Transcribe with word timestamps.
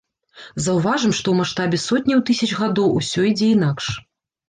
Заўважым, 0.67 1.13
што 1.19 1.27
ў 1.31 1.35
маштабе 1.41 1.81
сотняў 1.85 2.25
і 2.25 2.27
тысяч 2.33 2.53
гадоў 2.65 2.93
усё 3.01 3.31
ідзе 3.33 3.55
інакш. 3.57 3.97